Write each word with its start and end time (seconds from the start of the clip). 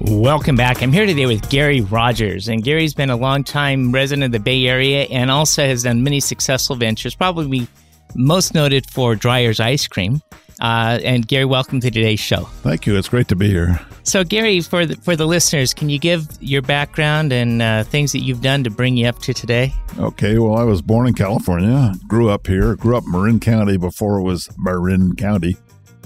Welcome 0.00 0.54
back. 0.54 0.80
I'm 0.80 0.92
here 0.92 1.06
today 1.06 1.26
with 1.26 1.50
Gary 1.50 1.80
Rogers, 1.80 2.46
and 2.46 2.62
Gary's 2.62 2.94
been 2.94 3.10
a 3.10 3.16
long-time 3.16 3.90
resident 3.90 4.26
of 4.26 4.30
the 4.30 4.38
Bay 4.38 4.68
Area 4.68 5.02
and 5.10 5.28
also 5.28 5.64
has 5.66 5.82
done 5.82 6.04
many 6.04 6.20
successful 6.20 6.76
ventures, 6.76 7.16
probably 7.16 7.66
most 8.14 8.54
noted 8.54 8.88
for 8.88 9.16
Dreyer's 9.16 9.58
Ice 9.58 9.88
Cream. 9.88 10.22
Uh, 10.60 11.00
and 11.02 11.26
Gary, 11.26 11.46
welcome 11.46 11.80
to 11.80 11.90
today's 11.90 12.20
show. 12.20 12.44
Thank 12.62 12.86
you. 12.86 12.96
It's 12.96 13.08
great 13.08 13.26
to 13.28 13.36
be 13.36 13.48
here. 13.48 13.80
So, 14.04 14.22
Gary, 14.22 14.60
for 14.60 14.86
the, 14.86 14.94
for 14.96 15.16
the 15.16 15.26
listeners, 15.26 15.74
can 15.74 15.88
you 15.88 15.98
give 15.98 16.28
your 16.40 16.62
background 16.62 17.32
and 17.32 17.60
uh, 17.60 17.82
things 17.82 18.12
that 18.12 18.20
you've 18.20 18.40
done 18.40 18.62
to 18.64 18.70
bring 18.70 18.96
you 18.96 19.06
up 19.08 19.18
to 19.20 19.34
today? 19.34 19.74
Okay. 19.98 20.38
Well, 20.38 20.56
I 20.56 20.62
was 20.62 20.80
born 20.80 21.08
in 21.08 21.14
California, 21.14 21.92
grew 22.06 22.30
up 22.30 22.46
here, 22.46 22.76
grew 22.76 22.96
up 22.96 23.02
in 23.04 23.10
Marin 23.10 23.40
County 23.40 23.76
before 23.76 24.18
it 24.18 24.22
was 24.22 24.48
Marin 24.56 25.16
County. 25.16 25.56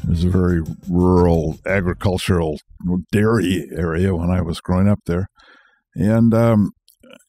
It 0.02 0.08
was 0.08 0.24
a 0.24 0.30
very 0.30 0.62
rural, 0.88 1.58
agricultural 1.66 2.58
dairy 3.12 3.68
area 3.76 4.14
when 4.14 4.30
I 4.30 4.40
was 4.40 4.60
growing 4.60 4.88
up 4.88 5.00
there, 5.06 5.28
and 5.94 6.34
um, 6.34 6.72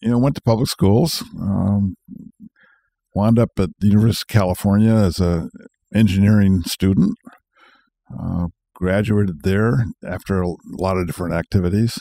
you 0.02 0.10
know 0.10 0.18
went 0.18 0.36
to 0.36 0.42
public 0.42 0.70
schools. 0.70 1.24
Um, 1.40 1.96
wound 3.16 3.38
up 3.38 3.52
at 3.60 3.70
the 3.80 3.88
University 3.88 4.24
of 4.24 4.34
California 4.34 4.94
as 4.94 5.20
a 5.20 5.50
engineering 5.94 6.64
student. 6.64 7.16
Uh, 8.12 8.48
graduated 8.74 9.44
there 9.44 9.86
after 10.06 10.42
a 10.42 10.50
lot 10.66 10.98
of 10.98 11.08
different 11.08 11.34
activities. 11.34 12.00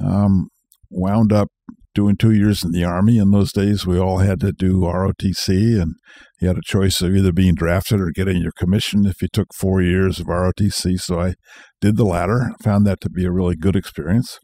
Um, 0.00 0.48
wound 0.90 1.32
up 1.32 1.48
doing 1.94 2.16
two 2.16 2.32
years 2.32 2.64
in 2.64 2.72
the 2.72 2.84
Army. 2.84 3.18
In 3.18 3.30
those 3.30 3.52
days, 3.52 3.86
we 3.86 3.98
all 3.98 4.18
had 4.18 4.40
to 4.40 4.52
do 4.52 4.80
ROTC, 4.80 5.80
and 5.80 5.94
you 6.40 6.48
had 6.48 6.58
a 6.58 6.62
choice 6.64 7.00
of 7.00 7.14
either 7.14 7.32
being 7.32 7.54
drafted 7.54 8.00
or 8.00 8.10
getting 8.10 8.42
your 8.42 8.52
commission 8.56 9.06
if 9.06 9.22
you 9.22 9.28
took 9.32 9.54
four 9.54 9.80
years 9.80 10.18
of 10.20 10.26
ROTC. 10.26 11.00
So 11.00 11.20
I 11.20 11.34
did 11.80 11.96
the 11.96 12.04
latter, 12.04 12.50
found 12.62 12.86
that 12.86 13.00
to 13.02 13.10
be 13.10 13.24
a 13.24 13.32
really 13.32 13.56
good 13.56 13.76
experience. 13.76 14.38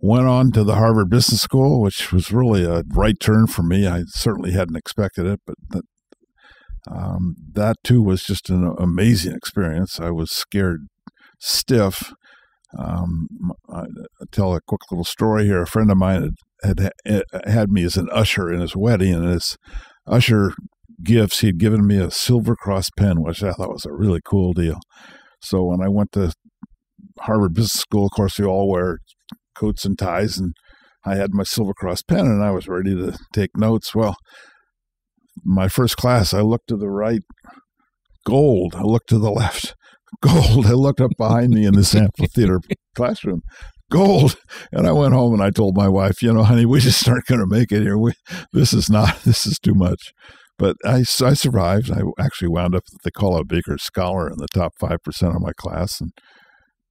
Went 0.00 0.26
on 0.26 0.50
to 0.52 0.64
the 0.64 0.74
Harvard 0.74 1.10
Business 1.10 1.40
School, 1.40 1.80
which 1.80 2.12
was 2.12 2.32
really 2.32 2.64
a 2.64 2.82
right 2.92 3.18
turn 3.20 3.46
for 3.46 3.62
me. 3.62 3.86
I 3.86 4.02
certainly 4.08 4.50
hadn't 4.50 4.76
expected 4.76 5.26
it, 5.26 5.40
but 5.46 5.54
that, 5.70 5.82
um, 6.90 7.36
that 7.52 7.76
too 7.84 8.02
was 8.02 8.24
just 8.24 8.50
an 8.50 8.74
amazing 8.78 9.34
experience. 9.34 10.00
I 10.00 10.10
was 10.10 10.32
scared 10.32 10.88
stiff 11.38 12.12
um, 12.78 13.28
I 13.70 13.84
tell 14.30 14.54
a 14.54 14.60
quick 14.60 14.80
little 14.90 15.04
story 15.04 15.44
here. 15.44 15.62
A 15.62 15.66
friend 15.66 15.90
of 15.90 15.96
mine 15.98 16.30
had, 16.62 16.90
had 17.06 17.24
had 17.44 17.70
me 17.70 17.84
as 17.84 17.96
an 17.96 18.08
usher 18.12 18.52
in 18.52 18.60
his 18.60 18.76
wedding, 18.76 19.14
and 19.14 19.24
his 19.24 19.56
usher 20.06 20.52
gifts, 21.02 21.40
he'd 21.40 21.58
given 21.58 21.86
me 21.86 21.98
a 21.98 22.10
Silver 22.10 22.56
Cross 22.56 22.90
pen, 22.96 23.22
which 23.22 23.42
I 23.42 23.52
thought 23.52 23.72
was 23.72 23.86
a 23.86 23.92
really 23.92 24.20
cool 24.24 24.52
deal. 24.52 24.78
So 25.40 25.64
when 25.64 25.82
I 25.82 25.88
went 25.88 26.12
to 26.12 26.32
Harvard 27.20 27.54
Business 27.54 27.80
School, 27.80 28.06
of 28.06 28.12
course, 28.12 28.38
we 28.38 28.46
all 28.46 28.70
wear 28.70 28.98
coats 29.56 29.84
and 29.84 29.98
ties, 29.98 30.38
and 30.38 30.54
I 31.04 31.16
had 31.16 31.30
my 31.32 31.42
Silver 31.42 31.74
Cross 31.74 32.02
pen, 32.02 32.26
and 32.26 32.42
I 32.42 32.50
was 32.50 32.68
ready 32.68 32.94
to 32.94 33.18
take 33.32 33.50
notes. 33.56 33.94
Well, 33.94 34.16
my 35.44 35.68
first 35.68 35.96
class, 35.96 36.32
I 36.32 36.40
looked 36.40 36.68
to 36.68 36.76
the 36.76 36.90
right, 36.90 37.22
gold. 38.24 38.74
I 38.76 38.82
looked 38.82 39.08
to 39.10 39.18
the 39.18 39.30
left, 39.32 39.74
gold. 40.20 40.66
I 40.66 40.72
looked 40.72 41.00
up 41.00 41.12
behind 41.16 41.50
me 41.50 41.66
in 41.66 41.74
this 41.74 41.94
amphitheater 41.94 42.60
classroom, 42.94 43.42
gold. 43.90 44.36
And 44.72 44.86
I 44.86 44.92
went 44.92 45.14
home 45.14 45.34
and 45.34 45.42
I 45.42 45.50
told 45.50 45.76
my 45.76 45.88
wife, 45.88 46.22
you 46.22 46.32
know, 46.32 46.42
honey, 46.42 46.66
we 46.66 46.80
just 46.80 47.06
aren't 47.08 47.26
going 47.26 47.40
to 47.40 47.46
make 47.46 47.72
it 47.72 47.82
here. 47.82 47.98
We, 47.98 48.12
this 48.52 48.72
is 48.72 48.90
not, 48.90 49.20
this 49.24 49.46
is 49.46 49.58
too 49.58 49.74
much. 49.74 50.12
But 50.58 50.76
I, 50.84 51.04
I 51.22 51.32
survived. 51.32 51.90
I 51.90 52.02
actually 52.20 52.48
wound 52.48 52.74
up, 52.74 52.84
they 53.04 53.10
call 53.10 53.36
a 53.36 53.44
Baker 53.44 53.78
Scholar 53.78 54.28
in 54.28 54.36
the 54.36 54.48
top 54.54 54.72
5% 54.80 54.96
of 55.34 55.40
my 55.40 55.52
class 55.56 56.00
and 56.00 56.10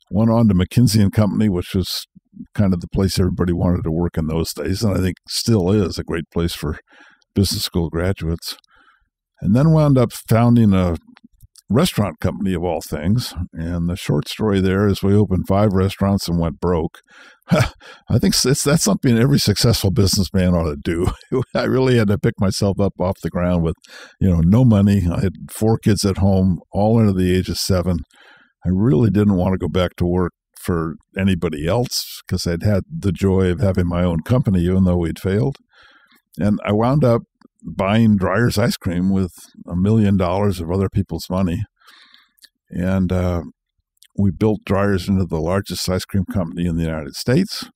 went 0.10 0.30
on 0.30 0.50
to 0.50 0.54
McKinsey 0.54 1.02
and 1.02 1.14
Company, 1.14 1.48
which 1.48 1.74
was 1.74 2.06
kind 2.54 2.74
of 2.74 2.82
the 2.82 2.88
place 2.88 3.20
everybody 3.20 3.54
wanted 3.54 3.84
to 3.84 3.92
work 3.92 4.18
in 4.18 4.28
those 4.28 4.54
days. 4.54 4.84
And 4.84 4.98
I 4.98 5.00
think 5.00 5.18
still 5.30 5.72
is 5.72 5.98
a 5.98 6.04
great 6.04 6.26
place 6.34 6.54
for 6.54 6.80
business 7.34 7.64
school 7.64 7.90
graduates. 7.90 8.58
And 9.42 9.56
then 9.56 9.72
wound 9.72 9.98
up 9.98 10.12
founding 10.12 10.74
a 10.74 10.98
restaurant 11.72 12.20
company 12.20 12.54
of 12.54 12.64
all 12.64 12.82
things. 12.82 13.34
And 13.54 13.90
the 13.90 13.96
short 13.96 14.28
story 14.28 14.59
there 14.59 14.88
is 14.88 15.02
we 15.02 15.16
opened 15.16 15.48
five 15.48 15.74
restaurants 15.74 16.28
and 16.28 16.40
went 16.40 16.59
broke. 16.59 17.00
I 17.50 18.20
think 18.20 18.36
that's 18.36 18.84
something 18.84 19.18
every 19.18 19.40
successful 19.40 19.92
businessman 19.92 20.54
ought 20.54 20.70
to 20.70 20.76
do. 20.76 21.08
I 21.56 21.64
really 21.64 21.98
had 21.98 22.10
to 22.10 22.18
pick 22.18 22.36
myself 22.40 22.80
up 22.80 22.94
off 23.00 23.22
the 23.22 23.30
ground 23.30 23.64
with, 23.64 23.76
you 24.20 24.30
know, 24.30 24.42
no 24.44 24.64
money. 24.64 25.04
I 25.12 25.22
had 25.22 25.34
four 25.50 25.78
kids 25.78 26.06
at 26.06 26.18
home, 26.18 26.60
all 26.72 27.00
under 27.00 27.14
the 27.14 27.36
age 27.36 27.50
of 27.50 27.58
seven. 27.58 28.00
I 28.66 28.70
really 28.72 29.10
didn't 29.10 29.38
want 29.38 29.54
to 29.54 29.58
go 29.58 29.70
back 29.70 29.96
to 29.98 30.06
work 30.06 30.34
for 30.62 30.96
anybody 31.18 31.68
else 31.68 32.22
because 32.26 32.46
I'd 32.46 32.64
had 32.64 32.84
the 32.88 33.12
joy 33.12 33.50
of 33.52 33.60
having 33.60 33.88
my 33.88 34.04
own 34.04 34.22
company, 34.22 34.62
even 34.62 34.84
though 34.84 34.98
we'd 34.98 35.20
failed. 35.20 35.58
And 36.38 36.60
I 36.64 36.72
wound 36.72 37.04
up 37.04 37.24
buying 37.64 38.18
Dreyer's 38.18 38.58
ice 38.58 38.78
cream 38.78 39.12
with 39.12 39.32
a 39.68 39.76
million 39.76 40.18
dollars 40.18 40.60
of 40.60 40.72
other 40.72 40.90
people's 40.90 41.30
money. 41.30 41.64
And 42.70 43.12
uh, 43.12 43.42
we 44.18 44.32
built 44.32 44.62
Dreyer's 44.66 45.08
into 45.08 45.26
the 45.26 45.40
largest 45.40 45.88
ice 45.90 46.06
cream 46.06 46.26
company 46.26 46.66
in 46.66 46.78
the 46.78 46.84
United 46.84 47.16
States, 47.16 47.70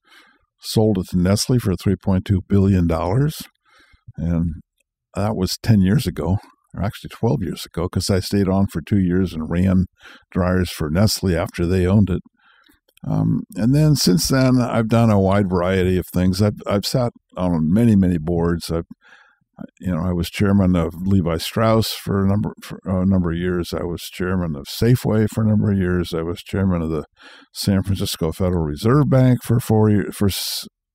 sold 0.60 0.98
it 0.98 1.08
to 1.10 1.18
Nestle 1.18 1.60
for 1.60 1.74
$3.2 1.74 2.40
billion. 2.48 2.90
And 4.18 4.54
that 5.16 5.36
was 5.36 5.58
10 5.62 5.82
years 5.82 6.08
ago, 6.08 6.38
or 6.74 6.84
actually 6.84 7.10
12 7.10 7.44
years 7.44 7.66
ago, 7.66 7.84
because 7.84 8.10
I 8.10 8.20
stayed 8.20 8.48
on 8.50 8.68
for 8.68 8.82
two 8.82 9.00
years 9.00 9.34
and 9.34 9.50
ran 9.50 9.86
Dreyer's 10.32 10.72
for 10.72 10.90
Nestle 10.90 11.36
after 11.36 11.66
they 11.66 11.86
owned 11.86 12.10
it. 12.10 12.22
Um, 13.08 13.44
and 13.56 13.76
then 13.76 13.96
since 13.96 14.30
then, 14.30 14.60
I've 14.60 14.88
done 14.88 15.12
a 15.12 15.20
wide 15.20 15.50
variety 15.50 15.98
of 15.98 16.08
things. 16.08 16.42
I've 16.42 16.60
I've 16.66 16.88
sat 16.88 17.12
on 17.38 17.72
many 17.72 17.96
many 17.96 18.18
boards. 18.18 18.72
I've 18.72 18.88
you 19.80 19.94
know, 19.94 20.02
I 20.02 20.12
was 20.12 20.30
chairman 20.30 20.76
of 20.76 20.94
Levi 21.06 21.38
Strauss 21.38 21.94
for 21.94 22.24
a 22.24 22.28
number 22.28 22.54
for 22.62 22.80
a 22.86 23.06
number 23.06 23.32
of 23.32 23.38
years. 23.38 23.74
I 23.74 23.84
was 23.84 24.02
chairman 24.04 24.56
of 24.56 24.66
Safeway 24.66 25.30
for 25.30 25.44
a 25.44 25.48
number 25.48 25.72
of 25.72 25.78
years. 25.78 26.14
I 26.14 26.22
was 26.22 26.42
chairman 26.42 26.82
of 26.82 26.90
the 26.90 27.06
San 27.54 27.84
Francisco 27.84 28.32
Federal 28.32 28.64
Reserve 28.64 29.10
Bank 29.10 29.44
for 29.44 29.60
four 29.60 29.90
years, 29.90 30.16
for 30.16 30.30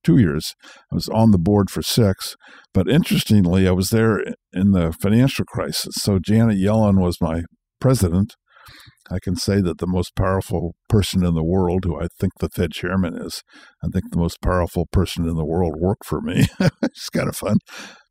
two 0.03 0.17
years. 0.17 0.55
I 0.91 0.95
was 0.95 1.09
on 1.09 1.31
the 1.31 1.39
board 1.39 1.69
for 1.69 1.81
six. 1.81 2.35
But 2.73 2.89
interestingly, 2.89 3.67
I 3.67 3.71
was 3.71 3.89
there 3.89 4.23
in 4.53 4.71
the 4.71 4.91
financial 4.91 5.45
crisis. 5.45 5.95
So 5.97 6.19
Janet 6.19 6.57
Yellen 6.57 6.99
was 6.99 7.21
my 7.21 7.43
president. 7.79 8.35
I 9.11 9.19
can 9.19 9.35
say 9.35 9.61
that 9.61 9.79
the 9.79 9.87
most 9.87 10.15
powerful 10.15 10.75
person 10.87 11.25
in 11.25 11.33
the 11.33 11.43
world, 11.43 11.83
who 11.83 11.99
I 11.99 12.07
think 12.19 12.33
the 12.39 12.49
Fed 12.49 12.71
chairman 12.71 13.15
is, 13.17 13.43
I 13.83 13.87
think 13.87 14.05
the 14.09 14.19
most 14.19 14.41
powerful 14.41 14.85
person 14.91 15.27
in 15.27 15.35
the 15.35 15.45
world 15.45 15.75
worked 15.77 16.05
for 16.05 16.21
me. 16.21 16.45
it's 16.81 17.09
kind 17.09 17.27
of 17.27 17.35
fun. 17.35 17.57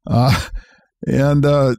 Uh, 0.07 0.49
and 1.07 1.47
uh, 1.47 1.77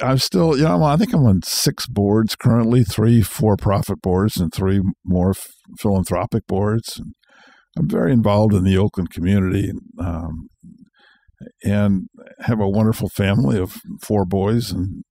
I'm 0.00 0.18
still, 0.18 0.56
you 0.56 0.64
know, 0.64 0.84
I 0.84 0.96
think 0.96 1.12
I'm 1.12 1.26
on 1.26 1.42
six 1.42 1.86
boards 1.86 2.36
currently, 2.36 2.84
three 2.84 3.22
for-profit 3.22 4.00
boards 4.00 4.36
and 4.36 4.52
three 4.52 4.80
more 5.04 5.34
philanthropic 5.78 6.46
boards. 6.46 6.98
And 6.98 7.14
I'm 7.76 7.88
very 7.88 8.12
involved 8.12 8.54
in 8.54 8.64
the 8.64 8.78
Oakland 8.78 9.10
community, 9.10 9.72
um, 9.98 10.48
and 11.64 12.06
have 12.40 12.60
a 12.60 12.68
wonderful 12.68 13.08
family 13.08 13.58
of 13.58 13.80
four 14.00 14.24
boys 14.24 14.70
and 14.70 15.02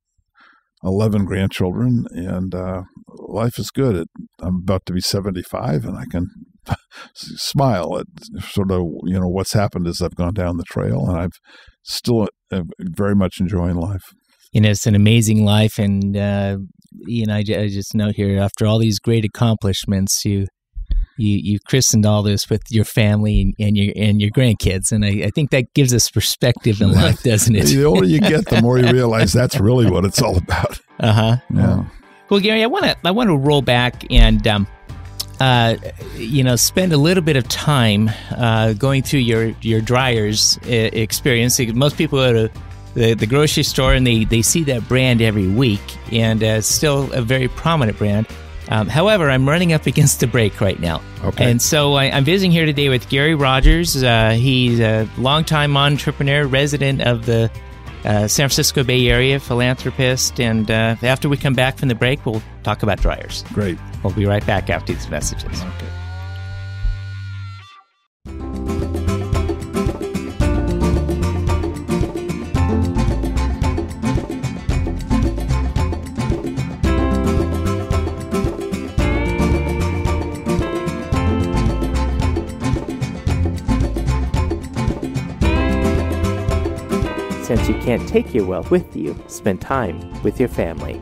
11 0.84 1.25
grandchildren, 1.25 2.06
and 2.12 2.56
uh, 2.56 2.84
life 3.08 3.59
is 3.59 3.69
good. 3.72 4.08
I'm 4.40 4.58
about 4.64 4.86
to 4.88 4.94
be 4.94 5.02
75, 5.02 5.86
and 5.86 5.97
I 5.97 6.06
can 6.09 6.28
smile 7.14 8.00
at 8.00 8.44
sort 8.44 8.72
of 8.72 8.81
you 9.03 9.19
know 9.19 9.28
what's 9.28 9.53
happened 9.53 9.88
as 9.88 10.02
I've 10.02 10.16
gone 10.16 10.34
down 10.34 10.58
the 10.58 10.64
trail, 10.64 11.08
and 11.08 11.18
I've 11.18 11.40
still 11.84 12.28
uh, 12.52 12.64
very 12.80 13.16
much 13.16 13.40
enjoying 13.40 13.75
life. 13.75 14.03
You 14.52 14.62
know, 14.62 14.69
it's 14.69 14.88
an 14.88 14.96
amazing 14.96 15.46
life, 15.46 15.78
and 15.78 16.18
uh, 16.18 16.58
you 17.06 17.25
know, 17.25 17.36
I, 17.36 17.40
I 17.40 17.68
just 17.68 17.96
note 17.96 18.16
here 18.16 18.40
after 18.40 18.66
all 18.66 18.80
these 18.80 19.00
great 19.00 19.25
accomplishments, 19.25 20.25
you 20.25 20.48
you 21.18 21.38
you 21.38 21.60
christened 21.60 22.06
all 22.06 22.24
this 22.24 22.50
with 22.50 22.62
your 22.69 22.86
family 22.86 23.42
and, 23.42 23.56
and 23.60 23.78
your 23.78 23.94
and 23.96 24.22
your 24.22 24.31
grandkids, 24.31 24.92
and 24.92 25.06
I, 25.06 25.25
I, 25.25 25.30
think 25.30 25.52
that 25.52 25.74
gives 25.74 25.94
us 25.94 26.10
perspective 26.10 26.81
in 26.81 26.94
life, 26.94 27.24
doesn't 27.24 27.56
it? 27.56 27.66
the 27.66 27.84
older 27.84 28.06
you 28.06 28.19
get, 28.19 28.48
the 28.48 28.62
more 28.62 28.78
you 28.78 28.92
realize 28.92 29.34
that's 29.34 29.60
really 29.60 29.90
what 29.90 30.06
it's 30.06 30.22
all 30.22 30.38
about. 30.38 30.80
Uh 31.00 31.13
huh. 31.13 31.38
Yeah. 31.54 31.86
Well, 32.30 32.40
Gary, 32.40 32.63
I 32.63 32.68
want 32.68 32.86
to 32.86 32.96
I 33.04 33.12
want 33.12 33.30
to 33.30 33.38
roll 33.38 33.62
back 33.62 34.06
and. 34.12 34.46
Um, 34.48 34.68
uh, 35.40 35.75
you 36.18 36.44
know, 36.44 36.56
spend 36.56 36.94
a 36.94 36.98
little 36.98 37.24
bit 37.24 37.36
of 37.36 37.48
time 37.48 38.12
uh, 38.38 38.74
going 38.74 39.02
through 39.02 39.22
your 39.22 39.56
your 39.62 39.81
Dreyer's 39.81 40.60
uh, 40.68 40.69
experience. 40.69 41.60
Most 41.74 41.98
people 41.98 42.19
go 42.19 42.31
to 42.48 42.52
the, 42.94 43.13
the 43.13 43.25
grocery 43.25 43.63
store 43.63 43.94
and 43.94 44.06
they, 44.06 44.25
they 44.25 44.42
see 44.42 44.63
that 44.66 44.88
brand 44.88 45.22
every 45.22 45.48
week, 45.48 45.81
and 46.12 46.44
uh, 46.44 46.58
it's 46.58 46.68
still 46.68 47.12
a 47.13 47.22
very 47.22 47.48
prominent 47.48 47.98
brand. 47.98 48.28
Um, 48.71 48.88
however, 48.88 49.29
I'm 49.29 49.47
running 49.47 49.73
up 49.73 49.85
against 49.85 50.21
the 50.21 50.27
break 50.27 50.62
right 50.62 50.79
now. 50.79 51.01
Okay. 51.25 51.51
And 51.51 51.62
so 51.62 51.95
I, 51.95 52.06
am 52.06 52.23
visiting 52.23 52.51
here 52.51 52.65
today 52.65 52.88
with 52.88 53.09
Gary 53.09 53.35
Rogers. 53.35 54.01
Uh, 54.01 54.31
he's 54.31 54.79
a 54.79 55.07
longtime 55.18 55.75
entrepreneur, 55.75 56.47
resident 56.47 57.01
of 57.01 57.25
the 57.25 57.51
uh, 58.06 58.27
San 58.27 58.45
Francisco 58.45 58.83
Bay 58.83 59.09
Area, 59.09 59.41
philanthropist. 59.41 60.39
And 60.39 60.71
uh, 60.71 60.95
after 61.03 61.27
we 61.27 61.35
come 61.35 61.53
back 61.53 61.77
from 61.77 61.89
the 61.89 61.95
break, 61.95 62.25
we'll 62.25 62.41
talk 62.63 62.81
about 62.81 63.01
Dreyer's. 63.01 63.44
Great. 63.53 63.77
We'll 64.03 64.13
be 64.13 64.25
right 64.25 64.45
back 64.47 64.69
after 64.69 64.94
these 64.94 65.09
messages. 65.09 65.62
Okay. 65.62 66.00
Since 87.56 87.68
you 87.68 87.75
can't 87.81 88.07
take 88.07 88.33
your 88.33 88.45
wealth 88.45 88.71
with 88.71 88.95
you, 88.95 89.13
spend 89.27 89.59
time 89.59 90.00
with 90.24 90.39
your 90.39 90.48
family. 90.48 91.01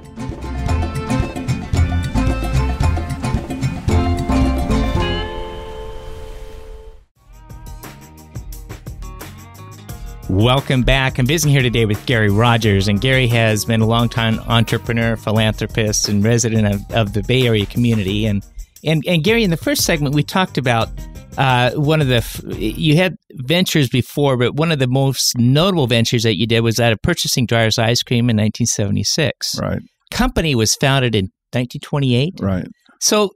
Welcome 10.28 10.82
back. 10.82 11.20
I'm 11.20 11.28
visiting 11.28 11.54
here 11.54 11.62
today 11.62 11.86
with 11.86 12.04
Gary 12.08 12.32
Rogers, 12.32 12.88
and 12.88 13.00
Gary 13.00 13.28
has 13.28 13.64
been 13.66 13.82
a 13.82 13.86
longtime 13.86 14.40
entrepreneur, 14.48 15.18
philanthropist, 15.18 16.10
and 16.10 16.24
resident 16.24 16.66
of, 16.66 16.92
of 16.92 17.14
the 17.14 17.22
Bay 17.22 17.46
Area 17.46 17.68
community. 17.68 18.26
And, 18.26 18.44
and 18.84 19.04
and 19.06 19.24
Gary, 19.24 19.44
in 19.44 19.52
the 19.52 19.58
first 19.58 19.86
segment, 19.86 20.16
we 20.16 20.24
talked 20.24 20.58
about 20.58 20.90
uh, 21.38 21.72
one 21.72 22.02
of 22.02 22.08
the 22.08 22.56
you 22.58 22.96
had 22.96 23.16
ventures 23.34 23.90
before, 23.90 24.38
but 24.38 24.56
one 24.56 24.72
of 24.72 24.80
the 24.80 24.88
most 24.88 25.38
notable 25.38 25.88
ventures 25.88 26.24
that 26.24 26.38
you 26.38 26.48
did 26.48 26.62
was 26.62 26.76
that 26.78 26.92
of 26.92 27.02
purchasing 27.02 27.46
Dreyer's 27.46 27.78
ice 27.78 28.04
cream 28.04 28.30
in 28.30 28.38
1976. 28.38 29.60
Right. 29.60 29.82
Company 30.12 30.56
was 30.56 30.76
founded 30.76 31.16
in 31.16 31.26
1928. 31.54 32.34
Right. 32.42 32.68
So 33.00 33.32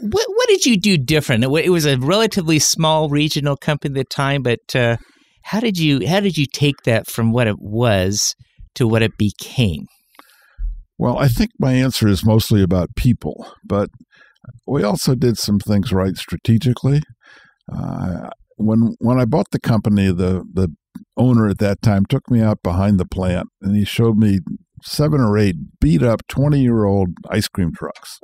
what, 0.00 0.26
what 0.28 0.48
did 0.48 0.66
you 0.66 0.78
do 0.78 0.96
different? 0.98 1.44
It 1.44 1.70
was 1.70 1.86
a 1.86 1.98
relatively 1.98 2.58
small 2.58 3.08
regional 3.08 3.56
company 3.56 3.92
at 3.92 4.08
the 4.08 4.14
time, 4.14 4.42
but 4.42 4.74
uh, 4.74 4.96
how 5.42 5.60
did 5.60 5.78
you 5.78 6.06
how 6.06 6.20
did 6.20 6.36
you 6.36 6.46
take 6.46 6.82
that 6.84 7.06
from 7.06 7.32
what 7.32 7.46
it 7.46 7.58
was 7.58 8.34
to 8.74 8.86
what 8.86 9.02
it 9.02 9.16
became? 9.16 9.86
Well, 10.98 11.18
I 11.18 11.28
think 11.28 11.50
my 11.58 11.74
answer 11.74 12.08
is 12.08 12.24
mostly 12.24 12.62
about 12.62 12.96
people, 12.96 13.46
but 13.64 13.90
we 14.66 14.82
also 14.82 15.14
did 15.14 15.38
some 15.38 15.58
things 15.58 15.92
right 15.92 16.16
strategically. 16.16 17.02
Uh, 17.72 18.30
when 18.56 18.94
when 19.00 19.20
I 19.20 19.24
bought 19.24 19.50
the 19.50 19.60
company, 19.60 20.06
the 20.06 20.44
the 20.52 20.74
owner 21.16 21.48
at 21.48 21.58
that 21.58 21.82
time 21.82 22.04
took 22.06 22.30
me 22.30 22.40
out 22.40 22.62
behind 22.62 22.98
the 22.98 23.06
plant 23.06 23.48
and 23.60 23.76
he 23.76 23.84
showed 23.84 24.16
me 24.16 24.40
seven 24.82 25.20
or 25.20 25.36
eight 25.36 25.56
beat 25.80 26.02
up 26.02 26.26
20 26.28 26.60
year 26.60 26.84
old 26.84 27.08
ice 27.30 27.48
cream 27.48 27.72
trucks. 27.74 28.18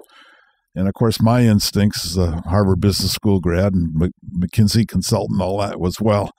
And 0.74 0.88
of 0.88 0.94
course, 0.94 1.20
my 1.20 1.42
instincts 1.42 2.06
as 2.06 2.16
a 2.16 2.42
Harvard 2.48 2.80
Business 2.80 3.12
School 3.12 3.40
grad 3.40 3.74
and 3.74 4.10
McKinsey 4.38 4.88
consultant, 4.88 5.42
all 5.42 5.58
that 5.58 5.78
was 5.78 6.00
well, 6.00 6.30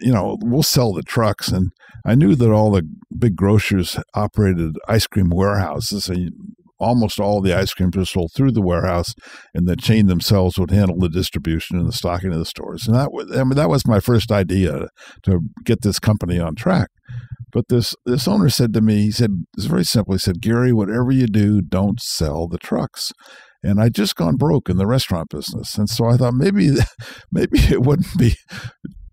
you 0.00 0.12
know, 0.12 0.36
we'll 0.42 0.62
sell 0.62 0.92
the 0.92 1.02
trucks. 1.02 1.48
And 1.48 1.70
I 2.04 2.14
knew 2.14 2.34
that 2.34 2.50
all 2.50 2.70
the 2.70 2.86
big 3.16 3.34
grocers 3.34 3.98
operated 4.14 4.76
ice 4.88 5.06
cream 5.06 5.30
warehouses. 5.30 6.08
And 6.08 6.32
almost 6.82 7.20
all 7.20 7.40
the 7.40 7.56
ice 7.56 7.72
cream 7.72 7.90
were 7.94 8.04
sold 8.04 8.32
through 8.34 8.52
the 8.52 8.62
warehouse, 8.62 9.14
and 9.54 9.66
the 9.66 9.76
chain 9.76 10.06
themselves 10.06 10.58
would 10.58 10.70
handle 10.70 10.98
the 10.98 11.08
distribution 11.08 11.78
and 11.78 11.88
the 11.88 11.92
stocking 11.92 12.32
of 12.32 12.38
the 12.38 12.44
stores. 12.44 12.86
And 12.86 12.96
that 12.96 13.12
was, 13.12 13.30
I 13.34 13.44
mean, 13.44 13.56
that 13.56 13.70
was 13.70 13.86
my 13.86 14.00
first 14.00 14.30
idea 14.30 14.88
to 15.22 15.40
get 15.64 15.82
this 15.82 15.98
company 15.98 16.38
on 16.38 16.54
track. 16.54 16.90
But 17.52 17.68
this 17.68 17.94
this 18.06 18.26
owner 18.26 18.48
said 18.48 18.72
to 18.74 18.80
me, 18.80 19.02
he 19.02 19.10
said, 19.10 19.30
it's 19.56 19.66
very 19.66 19.84
simple. 19.84 20.14
He 20.14 20.18
said, 20.18 20.40
Gary, 20.40 20.72
whatever 20.72 21.12
you 21.12 21.26
do, 21.26 21.60
don't 21.60 22.00
sell 22.00 22.48
the 22.48 22.58
trucks 22.58 23.12
and 23.62 23.80
I'd 23.80 23.94
just 23.94 24.16
gone 24.16 24.36
broke 24.36 24.68
in 24.68 24.76
the 24.76 24.86
restaurant 24.86 25.28
business, 25.30 25.78
and 25.78 25.88
so 25.88 26.06
I 26.06 26.16
thought 26.16 26.34
maybe 26.34 26.70
maybe 27.32 27.58
it 27.60 27.82
wouldn't 27.82 28.18
be 28.18 28.34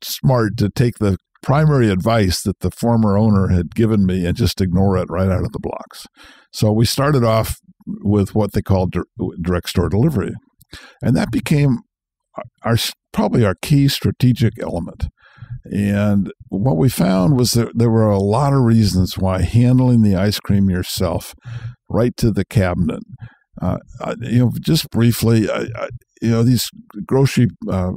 smart 0.01 0.57
to 0.57 0.69
take 0.69 0.97
the 0.97 1.17
primary 1.41 1.89
advice 1.89 2.41
that 2.43 2.59
the 2.59 2.71
former 2.71 3.17
owner 3.17 3.49
had 3.49 3.75
given 3.75 4.05
me 4.05 4.25
and 4.25 4.35
just 4.35 4.61
ignore 4.61 4.97
it 4.97 5.07
right 5.09 5.29
out 5.29 5.43
of 5.43 5.51
the 5.51 5.59
blocks. 5.59 6.05
So 6.51 6.71
we 6.71 6.85
started 6.85 7.23
off 7.23 7.57
with 7.85 8.35
what 8.35 8.53
they 8.53 8.61
called 8.61 8.95
direct 9.41 9.69
store 9.69 9.89
delivery, 9.89 10.33
and 11.01 11.15
that 11.15 11.31
became 11.31 11.79
our 12.63 12.77
probably 13.11 13.45
our 13.45 13.55
key 13.61 13.87
strategic 13.87 14.53
element. 14.61 15.07
And 15.65 16.31
what 16.49 16.77
we 16.77 16.89
found 16.89 17.37
was 17.37 17.51
that 17.51 17.77
there 17.77 17.89
were 17.89 18.09
a 18.09 18.19
lot 18.19 18.53
of 18.53 18.61
reasons 18.61 19.17
why 19.17 19.41
handling 19.41 20.01
the 20.01 20.15
ice 20.15 20.39
cream 20.39 20.69
yourself 20.69 21.33
right 21.89 22.15
to 22.17 22.31
the 22.31 22.45
cabinet 22.45 23.01
uh, 23.61 23.77
you 24.21 24.39
know, 24.39 24.51
just 24.61 24.89
briefly, 24.89 25.49
I, 25.49 25.67
I, 25.75 25.89
you 26.21 26.29
know, 26.29 26.43
these 26.43 26.69
grocery 27.05 27.47
uh, 27.69 27.91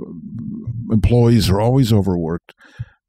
employees 0.91 1.49
are 1.51 1.61
always 1.61 1.93
overworked. 1.93 2.53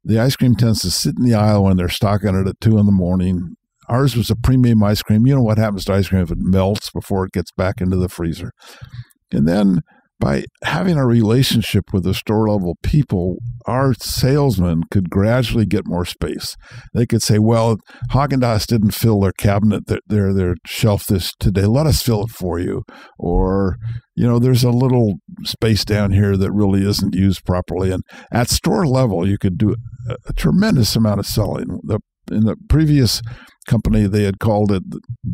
The 0.04 0.18
ice 0.18 0.36
cream 0.36 0.54
tends 0.54 0.80
to 0.82 0.90
sit 0.90 1.16
in 1.18 1.24
the 1.24 1.34
aisle 1.34 1.64
when 1.64 1.76
they're 1.76 1.88
stocking 1.88 2.34
it 2.34 2.46
at 2.46 2.60
two 2.60 2.78
in 2.78 2.86
the 2.86 2.92
morning. 2.92 3.56
Ours 3.88 4.16
was 4.16 4.30
a 4.30 4.36
premium 4.36 4.82
ice 4.82 5.02
cream. 5.02 5.26
You 5.26 5.36
know 5.36 5.42
what 5.42 5.58
happens 5.58 5.86
to 5.86 5.94
ice 5.94 6.08
cream 6.08 6.22
if 6.22 6.30
it 6.30 6.38
melts 6.38 6.90
before 6.90 7.24
it 7.24 7.32
gets 7.32 7.52
back 7.52 7.80
into 7.80 7.96
the 7.96 8.08
freezer. 8.08 8.52
And 9.32 9.48
then 9.48 9.80
by 10.20 10.44
having 10.62 10.96
a 10.96 11.06
relationship 11.06 11.84
with 11.92 12.04
the 12.04 12.14
store 12.14 12.48
level 12.48 12.76
people, 12.82 13.36
our 13.66 13.94
salesmen 13.94 14.82
could 14.90 15.10
gradually 15.10 15.66
get 15.66 15.86
more 15.86 16.04
space. 16.04 16.56
They 16.94 17.06
could 17.06 17.22
say, 17.22 17.38
"Well, 17.38 17.76
Haagen 18.12 18.40
Dazs 18.40 18.66
didn't 18.66 18.92
fill 18.92 19.20
their 19.20 19.32
cabinet, 19.32 19.84
their 20.06 20.32
their 20.32 20.54
shelf 20.66 21.06
this 21.06 21.32
today. 21.38 21.66
Let 21.66 21.86
us 21.86 22.02
fill 22.02 22.24
it 22.24 22.30
for 22.30 22.58
you." 22.58 22.82
Or, 23.18 23.76
you 24.14 24.26
know, 24.26 24.38
there's 24.38 24.64
a 24.64 24.70
little 24.70 25.14
space 25.44 25.84
down 25.84 26.12
here 26.12 26.36
that 26.36 26.52
really 26.52 26.86
isn't 26.86 27.14
used 27.14 27.44
properly. 27.44 27.90
And 27.90 28.02
at 28.32 28.48
store 28.48 28.86
level, 28.86 29.28
you 29.28 29.38
could 29.38 29.58
do 29.58 29.74
a, 30.08 30.16
a 30.26 30.32
tremendous 30.32 30.96
amount 30.96 31.20
of 31.20 31.26
selling. 31.26 31.80
The 31.82 32.00
in 32.30 32.44
the 32.44 32.56
previous 32.68 33.20
company 33.66 34.06
they 34.06 34.24
had 34.24 34.38
called 34.38 34.72
it 34.72 34.82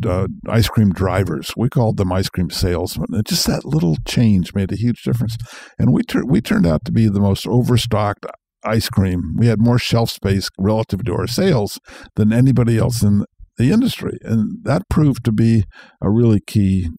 uh, 0.05 0.27
ice 0.47 0.67
cream 0.67 0.91
drivers. 0.91 1.51
We 1.55 1.69
called 1.69 1.97
them 1.97 2.11
ice 2.11 2.29
cream 2.29 2.49
salesmen. 2.49 3.07
And 3.11 3.25
just 3.25 3.47
that 3.47 3.65
little 3.65 3.97
change 4.07 4.53
made 4.53 4.71
a 4.71 4.77
huge 4.77 5.03
difference. 5.03 5.35
And 5.77 5.93
we 5.93 6.03
tur- 6.03 6.25
we 6.25 6.41
turned 6.41 6.67
out 6.67 6.85
to 6.85 6.91
be 6.91 7.07
the 7.07 7.19
most 7.19 7.47
overstocked 7.47 8.25
ice 8.63 8.89
cream. 8.89 9.35
We 9.37 9.47
had 9.47 9.59
more 9.59 9.79
shelf 9.79 10.09
space 10.11 10.49
relative 10.59 11.03
to 11.05 11.13
our 11.13 11.27
sales 11.27 11.79
than 12.15 12.31
anybody 12.31 12.77
else 12.77 13.01
in 13.01 13.25
the 13.57 13.71
industry, 13.71 14.17
and 14.23 14.63
that 14.63 14.89
proved 14.89 15.23
to 15.25 15.31
be 15.31 15.65
a 16.01 16.09
really 16.09 16.39
key 16.45 16.89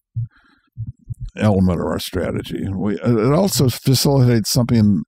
element 1.37 1.79
of 1.79 1.87
our 1.87 1.99
strategy. 1.99 2.67
We, 2.73 2.95
it 2.95 3.33
also 3.33 3.69
facilitates 3.69 4.51
something 4.51 5.03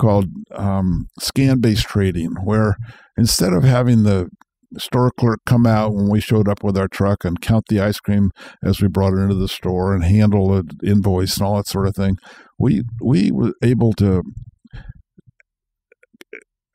called 0.00 0.26
um, 0.54 1.06
scan 1.20 1.60
based 1.60 1.86
trading, 1.86 2.32
where 2.44 2.76
instead 3.16 3.52
of 3.52 3.64
having 3.64 4.02
the 4.02 4.28
store 4.76 5.10
clerk 5.18 5.40
come 5.46 5.66
out 5.66 5.94
when 5.94 6.08
we 6.08 6.20
showed 6.20 6.48
up 6.48 6.62
with 6.62 6.76
our 6.76 6.88
truck 6.88 7.24
and 7.24 7.40
count 7.40 7.64
the 7.68 7.80
ice 7.80 8.00
cream 8.00 8.30
as 8.62 8.80
we 8.80 8.88
brought 8.88 9.14
it 9.14 9.20
into 9.20 9.34
the 9.34 9.48
store 9.48 9.94
and 9.94 10.04
handle 10.04 10.54
an 10.54 10.68
invoice 10.84 11.36
and 11.36 11.46
all 11.46 11.56
that 11.56 11.66
sort 11.66 11.86
of 11.86 11.94
thing, 11.94 12.16
we 12.58 12.82
we 13.02 13.30
were 13.30 13.52
able 13.62 13.92
to 13.94 14.22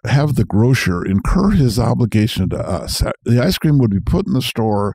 have 0.06 0.36
the 0.36 0.44
grocer 0.44 1.06
incur 1.06 1.52
his 1.52 1.80
obligation 1.80 2.50
to 2.50 2.58
us. 2.58 3.02
The 3.24 3.42
ice 3.42 3.58
cream 3.58 3.78
would 3.78 3.92
be 3.92 4.02
put 4.02 4.28
in 4.28 4.34
the 4.34 4.42
store 4.42 4.94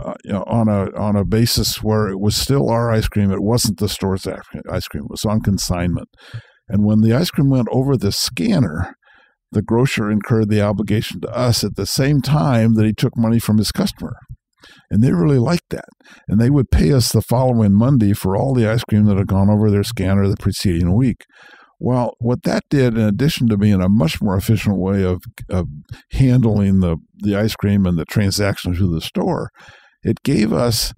uh, 0.00 0.14
you 0.24 0.32
know, 0.32 0.44
on 0.46 0.68
a 0.68 0.94
on 0.96 1.16
a 1.16 1.24
basis 1.24 1.82
where 1.82 2.08
it 2.08 2.20
was 2.20 2.36
still 2.36 2.68
our 2.68 2.90
ice 2.90 3.08
cream. 3.08 3.30
It 3.30 3.42
wasn't 3.42 3.78
the 3.78 3.88
store's 3.88 4.26
ice 4.26 4.88
cream. 4.88 5.04
It 5.04 5.10
was 5.10 5.24
on 5.24 5.40
consignment. 5.40 6.08
And 6.68 6.84
when 6.84 7.00
the 7.00 7.12
ice 7.12 7.30
cream 7.30 7.50
went 7.50 7.68
over 7.70 7.96
the 7.96 8.12
scanner, 8.12 8.94
the 9.54 9.62
grocer 9.62 10.10
incurred 10.10 10.50
the 10.50 10.60
obligation 10.60 11.20
to 11.22 11.28
us 11.28 11.64
at 11.64 11.76
the 11.76 11.86
same 11.86 12.20
time 12.20 12.74
that 12.74 12.84
he 12.84 12.92
took 12.92 13.16
money 13.16 13.38
from 13.38 13.58
his 13.58 13.72
customer. 13.72 14.16
And 14.90 15.02
they 15.02 15.12
really 15.12 15.38
liked 15.38 15.70
that. 15.70 15.88
And 16.28 16.40
they 16.40 16.50
would 16.50 16.70
pay 16.70 16.92
us 16.92 17.12
the 17.12 17.22
following 17.22 17.72
Monday 17.72 18.12
for 18.12 18.36
all 18.36 18.54
the 18.54 18.68
ice 18.68 18.84
cream 18.84 19.04
that 19.06 19.16
had 19.16 19.26
gone 19.26 19.50
over 19.50 19.70
their 19.70 19.84
scanner 19.84 20.28
the 20.28 20.36
preceding 20.36 20.94
week. 20.94 21.24
Well, 21.80 22.14
what 22.18 22.44
that 22.44 22.62
did, 22.70 22.96
in 22.96 23.04
addition 23.04 23.48
to 23.48 23.56
being 23.56 23.82
a 23.82 23.88
much 23.88 24.22
more 24.22 24.36
efficient 24.36 24.78
way 24.78 25.02
of, 25.02 25.22
of 25.50 25.66
handling 26.12 26.80
the, 26.80 26.96
the 27.16 27.36
ice 27.36 27.54
cream 27.56 27.84
and 27.84 27.98
the 27.98 28.04
transaction 28.04 28.74
through 28.74 28.94
the 28.94 29.00
store, 29.00 29.50
it 30.02 30.22
gave 30.22 30.52
us 30.52 30.92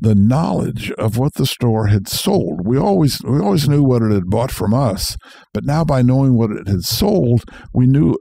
the 0.00 0.14
knowledge 0.14 0.90
of 0.92 1.16
what 1.16 1.34
the 1.34 1.46
store 1.46 1.86
had 1.86 2.08
sold. 2.08 2.66
We 2.66 2.78
always 2.78 3.20
we 3.24 3.38
always 3.38 3.68
knew 3.68 3.82
what 3.82 4.02
it 4.02 4.12
had 4.12 4.26
bought 4.26 4.50
from 4.50 4.74
us, 4.74 5.16
but 5.52 5.64
now 5.64 5.84
by 5.84 6.02
knowing 6.02 6.36
what 6.36 6.50
it 6.50 6.68
had 6.68 6.82
sold, 6.82 7.44
we 7.72 7.86
knew 7.86 8.16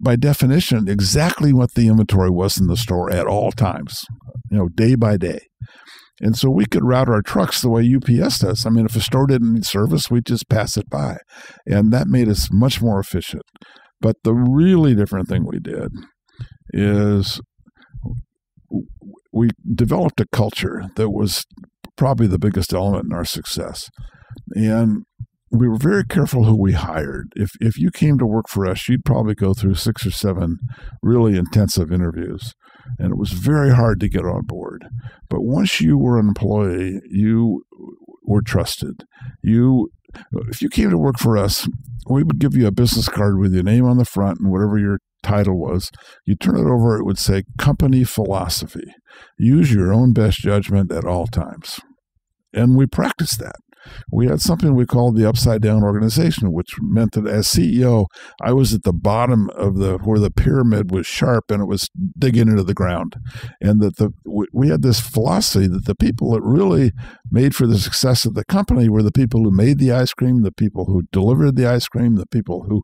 by 0.00 0.16
definition 0.16 0.88
exactly 0.88 1.52
what 1.52 1.74
the 1.74 1.88
inventory 1.88 2.30
was 2.30 2.58
in 2.60 2.66
the 2.66 2.76
store 2.76 3.10
at 3.10 3.26
all 3.26 3.52
times, 3.52 4.04
you 4.50 4.58
know, 4.58 4.68
day 4.68 4.94
by 4.94 5.16
day. 5.16 5.38
And 6.20 6.36
so 6.36 6.48
we 6.50 6.66
could 6.66 6.84
route 6.84 7.08
our 7.08 7.22
trucks 7.22 7.60
the 7.60 7.70
way 7.70 7.82
UPS 7.82 8.38
does. 8.38 8.64
I 8.66 8.70
mean, 8.70 8.86
if 8.86 8.94
a 8.94 9.00
store 9.00 9.26
didn't 9.26 9.54
need 9.54 9.64
service, 9.64 10.10
we'd 10.10 10.26
just 10.26 10.48
pass 10.48 10.76
it 10.76 10.88
by. 10.88 11.18
And 11.66 11.92
that 11.92 12.06
made 12.06 12.28
us 12.28 12.48
much 12.52 12.80
more 12.80 13.00
efficient. 13.00 13.42
But 14.00 14.16
the 14.22 14.34
really 14.34 14.94
different 14.94 15.28
thing 15.28 15.44
we 15.44 15.58
did 15.58 15.90
is 16.72 17.40
we 19.32 19.50
developed 19.74 20.20
a 20.20 20.26
culture 20.32 20.84
that 20.96 21.10
was 21.10 21.44
probably 21.96 22.26
the 22.26 22.38
biggest 22.38 22.72
element 22.72 23.06
in 23.06 23.12
our 23.12 23.24
success. 23.24 23.90
And 24.54 25.04
we 25.50 25.68
were 25.68 25.78
very 25.78 26.04
careful 26.04 26.44
who 26.44 26.60
we 26.60 26.72
hired. 26.72 27.28
If 27.36 27.50
if 27.60 27.78
you 27.78 27.90
came 27.90 28.18
to 28.18 28.26
work 28.26 28.48
for 28.48 28.66
us, 28.66 28.88
you'd 28.88 29.04
probably 29.04 29.34
go 29.34 29.54
through 29.54 29.74
six 29.74 30.04
or 30.04 30.10
seven 30.10 30.58
really 31.02 31.36
intensive 31.36 31.92
interviews, 31.92 32.52
and 32.98 33.12
it 33.12 33.18
was 33.18 33.32
very 33.32 33.70
hard 33.70 34.00
to 34.00 34.08
get 34.08 34.24
on 34.24 34.42
board. 34.46 34.86
But 35.30 35.42
once 35.42 35.80
you 35.80 35.96
were 35.96 36.18
an 36.18 36.28
employee, 36.28 37.00
you 37.08 37.62
were 38.24 38.42
trusted. 38.42 39.04
You 39.42 39.90
if 40.48 40.62
you 40.62 40.68
came 40.68 40.90
to 40.90 40.98
work 40.98 41.18
for 41.18 41.36
us, 41.36 41.68
we 42.08 42.22
would 42.22 42.38
give 42.38 42.54
you 42.54 42.66
a 42.66 42.72
business 42.72 43.08
card 43.08 43.38
with 43.38 43.54
your 43.54 43.62
name 43.62 43.86
on 43.86 43.98
the 43.98 44.04
front 44.04 44.40
and 44.40 44.50
whatever 44.50 44.78
your 44.78 44.98
title 45.22 45.58
was. 45.58 45.90
You 46.24 46.36
turn 46.36 46.56
it 46.56 46.70
over, 46.70 46.98
it 46.98 47.04
would 47.04 47.18
say 47.18 47.44
company 47.58 48.04
philosophy. 48.04 48.94
Use 49.38 49.72
your 49.72 49.92
own 49.92 50.12
best 50.12 50.38
judgment 50.38 50.92
at 50.92 51.04
all 51.04 51.26
times. 51.26 51.80
And 52.52 52.76
we 52.76 52.86
practiced 52.86 53.40
that 53.40 53.56
we 54.10 54.26
had 54.26 54.40
something 54.40 54.74
we 54.74 54.86
called 54.86 55.16
the 55.16 55.28
upside 55.28 55.62
down 55.62 55.82
organization, 55.82 56.52
which 56.52 56.74
meant 56.80 57.12
that 57.12 57.26
as 57.26 57.48
CEO, 57.48 58.06
I 58.42 58.52
was 58.52 58.72
at 58.72 58.82
the 58.82 58.92
bottom 58.92 59.50
of 59.50 59.76
the 59.76 59.98
where 59.98 60.18
the 60.18 60.30
pyramid 60.30 60.90
was 60.90 61.06
sharp 61.06 61.50
and 61.50 61.62
it 61.62 61.66
was 61.66 61.88
digging 62.18 62.48
into 62.48 62.64
the 62.64 62.74
ground, 62.74 63.16
and 63.60 63.80
that 63.80 63.96
the 63.96 64.10
we 64.52 64.68
had 64.68 64.82
this 64.82 65.00
philosophy 65.00 65.66
that 65.66 65.84
the 65.86 65.94
people 65.94 66.32
that 66.32 66.42
really 66.42 66.92
made 67.30 67.54
for 67.54 67.66
the 67.66 67.78
success 67.78 68.24
of 68.24 68.34
the 68.34 68.44
company 68.44 68.88
were 68.88 69.02
the 69.02 69.12
people 69.12 69.42
who 69.44 69.50
made 69.50 69.78
the 69.78 69.92
ice 69.92 70.12
cream, 70.12 70.42
the 70.42 70.52
people 70.52 70.86
who 70.86 71.02
delivered 71.12 71.56
the 71.56 71.66
ice 71.66 71.86
cream, 71.88 72.16
the 72.16 72.26
people 72.26 72.64
who 72.68 72.82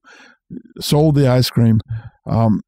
sold 0.80 1.14
the 1.14 1.28
ice 1.28 1.50
cream. 1.50 1.80
Um, 2.28 2.60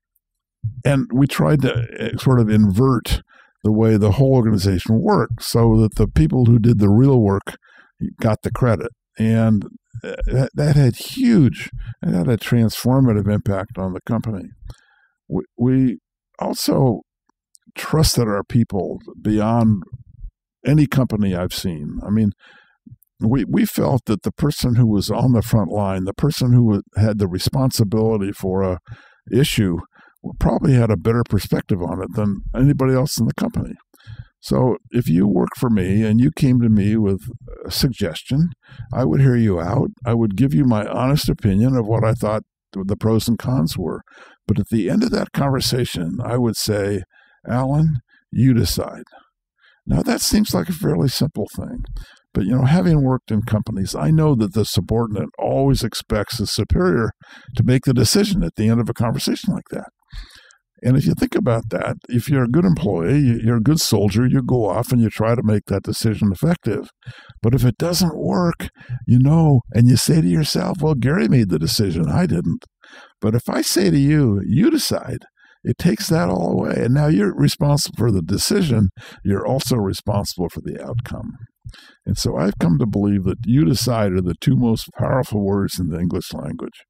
and 0.85 1.07
we 1.13 1.27
tried 1.27 1.63
to 1.63 1.87
eh, 1.99 2.17
sort 2.19 2.41
of 2.41 2.49
invert 2.49 3.23
the 3.65 3.73
way 3.73 3.97
the 3.97 4.13
whole 4.13 4.35
organization 4.35 5.01
worked 5.01 5.43
so 5.43 5.77
that 5.81 5.95
the 5.97 6.09
people 6.09 6.47
who 6.47 6.59
did 6.59 6.79
the 6.79 6.91
real 6.91 7.21
work 7.21 7.57
got 8.21 8.43
the 8.43 8.51
credit. 8.51 8.91
And 9.19 9.65
that, 10.03 10.51
that 10.55 10.77
had 10.77 10.97
huge, 10.97 11.71
it 12.03 12.15
had 12.15 12.29
a 12.29 12.37
transformative 12.37 13.33
impact 13.33 13.79
on 13.79 13.93
the 13.93 14.01
company. 14.01 14.49
We, 15.29 15.43
we 15.57 15.99
also 16.39 17.03
trusted 17.75 18.27
our 18.27 18.45
people 18.45 18.99
beyond 19.21 19.83
any 20.67 20.87
company 20.87 21.35
I've 21.35 21.55
seen. 21.55 21.99
I 22.07 22.11
mean, 22.11 22.31
we, 23.21 23.45
we 23.45 23.65
felt 23.65 24.07
that 24.07 24.23
the 24.23 24.33
person 24.33 24.77
who 24.77 24.87
was 24.87 25.11
on 25.11 25.33
the 25.33 25.43
front 25.43 25.71
line, 25.71 26.05
the 26.05 26.15
person 26.15 26.53
who 26.53 26.83
had 26.97 27.19
the 27.19 27.29
responsibility 27.29 28.33
for 28.33 28.63
a 28.63 28.79
issue, 29.33 29.79
probably 30.39 30.75
had 30.75 30.91
a 30.91 30.97
better 30.97 31.23
perspective 31.29 31.83
on 31.83 32.03
it 32.03 32.15
than 32.15 32.43
anybody 32.55 32.95
else 32.95 33.19
in 33.19 33.27
the 33.27 33.35
company. 33.35 33.75
So 34.43 34.77
if 34.91 35.09
you 35.09 35.29
work 35.29 35.51
for 35.57 35.71
me 35.71 36.05
and 36.05 36.21
you 36.21 36.33
came 36.35 36.61
to 36.61 36.69
me 36.69 36.97
with 36.97 37.23
a 37.65 37.71
suggestion, 37.71 38.51
I 38.93 39.05
would 39.05 39.21
hear 39.21 39.37
you 39.37 39.61
out. 39.61 39.91
I 40.05 40.15
would 40.15 40.37
give 40.37 40.53
you 40.53 40.65
my 40.65 40.85
honest 40.85 41.29
opinion 41.29 41.77
of 41.77 41.87
what 41.87 42.05
I 42.05 42.13
thought 42.13 42.43
the 42.73 42.97
pros 42.97 43.29
and 43.29 43.39
cons 43.39 43.79
were. 43.79 44.03
But 44.49 44.59
at 44.59 44.69
the 44.71 44.91
end 44.91 45.05
of 45.05 45.13
that 45.13 45.33
conversation, 45.33 46.19
I 46.25 46.39
would 46.39 46.57
say, 46.57 47.03
Alan, 47.49 47.99
you 48.33 48.53
decide. 48.53 49.05
Now, 49.87 50.03
that 50.03 50.21
seems 50.21 50.53
like 50.53 50.69
a 50.69 50.73
fairly 50.73 51.09
simple 51.09 51.47
thing. 51.57 51.85
But, 52.35 52.45
you 52.45 52.57
know, 52.57 52.65
having 52.65 53.03
worked 53.03 53.31
in 53.31 53.43
companies, 53.43 53.95
I 53.95 54.11
know 54.11 54.35
that 54.35 54.55
the 54.55 54.65
subordinate 54.65 55.29
always 55.39 55.85
expects 55.85 56.39
the 56.39 56.47
superior 56.47 57.11
to 57.57 57.63
make 57.63 57.85
the 57.85 57.95
decision 57.95 58.43
at 58.43 58.57
the 58.57 58.69
end 58.69 58.81
of 58.81 58.89
a 58.89 58.95
conversation 58.95 59.55
like 59.55 59.69
that. 59.71 59.91
And 60.83 60.97
if 60.97 61.07
you 61.07 61.15
think 61.15 61.37
about 61.37 61.71
that, 61.71 61.97
if 62.09 62.29
you're 62.29 62.45
a 62.45 62.49
good 62.49 62.65
employee, 62.65 63.41
you're 63.43 63.59
a 63.59 63.63
good 63.63 63.81
soldier, 63.81 64.27
you 64.27 64.43
go 64.43 64.69
off 64.69 64.91
and 64.91 65.01
you 65.01 65.11
try 65.11 65.37
to 65.37 65.43
make 65.43 65.67
that 65.67 65.85
decision 65.85 66.33
effective. 66.33 66.91
But 67.41 67.55
if 67.55 67.65
it 67.65 67.79
doesn't 67.79 68.19
work, 68.19 68.69
you 69.07 69.21
know, 69.21 69.61
and 69.73 69.89
you 69.89 69.97
say 69.97 70.21
to 70.21 70.27
yourself, 70.27 70.79
well, 70.83 70.95
Gary 70.95 71.29
made 71.29 71.51
the 71.51 71.59
decision, 71.59 72.09
I 72.09 72.27
didn't. 72.27 72.65
But 73.21 73.37
if 73.37 73.49
I 73.49 73.63
say 73.63 73.91
to 73.91 73.99
you, 73.99 74.43
you 74.45 74.71
decide, 74.71 75.25
it 75.63 75.79
takes 75.79 76.09
that 76.09 76.29
all 76.29 76.51
away. 76.51 76.75
And 76.77 76.95
now 76.95 77.07
you're 77.07 77.35
responsible 77.35 77.97
for 77.97 78.11
the 78.11 78.23
decision, 78.23 78.89
you're 79.25 79.47
also 79.47 79.77
responsible 79.77 80.49
for 80.49 80.61
the 80.61 80.83
outcome. 80.85 81.33
And 82.05 82.19
so 82.19 82.37
I've 82.37 82.59
come 82.59 82.79
to 82.79 82.87
believe 82.87 83.23
that 83.25 83.39
you 83.47 83.65
decide 83.65 84.13
are 84.13 84.21
the 84.21 84.35
two 84.41 84.57
most 84.57 84.91
powerful 84.99 85.45
words 85.45 85.79
in 85.79 85.89
the 85.89 86.01
English 86.01 86.33
language 86.33 86.83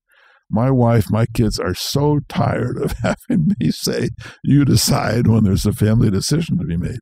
my 0.53 0.71
wife, 0.71 1.11
my 1.11 1.27
kids 1.27 1.59
are 1.59 1.75
so 1.75 2.21
tired 2.29 2.77
of 2.77 2.93
having 3.03 3.53
me 3.59 3.71
say, 3.71 4.11
you 4.45 4.65
decide 4.65 5.27
when 5.27 5.45
there's 5.45 5.67
a 5.67 5.73
family 5.73 6.11
decision 6.11 6.59
to 6.59 6.65
be 6.65 6.77
made. 6.77 7.01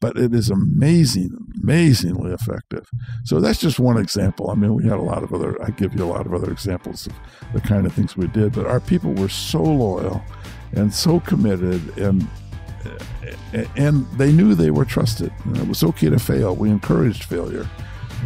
But 0.00 0.16
it 0.16 0.34
is 0.34 0.48
amazing, 0.48 1.36
amazingly 1.62 2.32
effective. 2.32 2.86
So 3.24 3.40
that's 3.40 3.60
just 3.60 3.78
one 3.78 3.98
example. 3.98 4.50
I 4.50 4.54
mean, 4.54 4.74
we 4.74 4.84
had 4.84 4.98
a 4.98 5.02
lot 5.02 5.22
of 5.22 5.34
other, 5.34 5.62
I 5.62 5.70
give 5.70 5.94
you 5.94 6.04
a 6.04 6.06
lot 6.06 6.24
of 6.24 6.32
other 6.32 6.50
examples 6.50 7.06
of 7.06 7.12
the 7.52 7.60
kind 7.60 7.86
of 7.86 7.92
things 7.92 8.16
we 8.16 8.26
did, 8.28 8.52
but 8.52 8.66
our 8.66 8.80
people 8.80 9.12
were 9.12 9.28
so 9.28 9.62
loyal 9.62 10.22
and 10.72 10.94
so 10.94 11.20
committed 11.20 11.98
and 11.98 12.26
and 13.76 14.06
they 14.12 14.32
knew 14.32 14.54
they 14.54 14.70
were 14.70 14.84
trusted. 14.84 15.32
And 15.44 15.58
it 15.58 15.68
was 15.68 15.82
okay 15.82 16.08
to 16.08 16.18
fail. 16.18 16.56
We 16.56 16.70
encouraged 16.70 17.24
failure, 17.24 17.68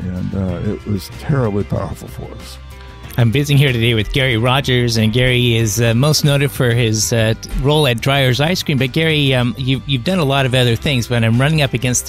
and 0.02 0.34
uh, 0.34 0.72
it 0.72 0.84
was 0.86 1.08
terribly 1.20 1.64
powerful 1.64 2.08
for 2.08 2.32
us. 2.34 2.58
I'm 3.16 3.30
visiting 3.30 3.58
here 3.58 3.72
today 3.72 3.94
with 3.94 4.12
Gary 4.12 4.36
Rogers, 4.36 4.96
and 4.96 5.12
Gary 5.12 5.54
is 5.54 5.80
uh, 5.80 5.94
most 5.94 6.24
noted 6.24 6.50
for 6.50 6.70
his 6.72 7.12
uh, 7.12 7.34
role 7.60 7.86
at 7.86 7.98
Dreyer's 7.98 8.40
Ice 8.40 8.64
Cream. 8.64 8.76
But 8.76 8.90
Gary, 8.90 9.32
um, 9.32 9.54
you, 9.56 9.80
you've 9.86 10.02
done 10.02 10.18
a 10.18 10.24
lot 10.24 10.46
of 10.46 10.54
other 10.54 10.74
things, 10.74 11.06
but 11.06 11.22
I'm 11.22 11.40
running 11.40 11.62
up 11.62 11.74
against 11.74 12.02